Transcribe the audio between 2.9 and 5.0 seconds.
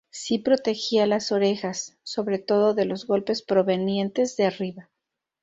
golpes provenientes de arriba.